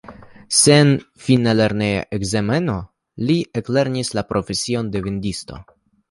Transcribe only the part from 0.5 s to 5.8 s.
Sen fina lerneja ekzameno li eklernis la profesion de vendisto.